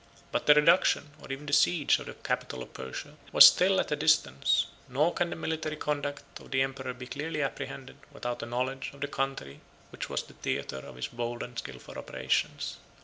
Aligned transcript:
But 0.31 0.47
the 0.47 0.55
reduction, 0.55 1.11
or 1.21 1.31
even 1.31 1.45
the 1.45 1.53
siege, 1.53 1.99
of 1.99 2.07
the 2.07 2.15
capital 2.15 2.63
of 2.63 2.73
Persia, 2.73 3.17
was 3.31 3.45
still 3.45 3.79
at 3.79 3.91
a 3.91 3.95
distance: 3.95 4.65
nor 4.89 5.13
can 5.13 5.29
the 5.29 5.35
military 5.35 5.75
conduct 5.75 6.39
of 6.39 6.49
the 6.49 6.63
emperor 6.63 6.95
be 6.95 7.05
clearly 7.05 7.43
apprehended, 7.43 7.97
without 8.11 8.41
a 8.41 8.47
knowledge 8.47 8.89
of 8.93 9.01
the 9.01 9.07
country 9.07 9.61
which 9.91 10.09
was 10.09 10.23
the 10.23 10.33
theatre 10.33 10.79
of 10.79 10.95
his 10.95 11.09
bold 11.09 11.43
and 11.43 11.59
skilful 11.59 11.99
operations. 11.99 12.77